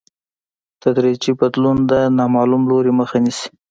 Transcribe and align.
تدریجي 0.81 1.31
بدلون 1.39 1.77
د 1.91 1.93
نامعلوم 2.17 2.63
لوري 2.71 2.91
مخه 2.99 3.17
نیسي. 3.23 3.47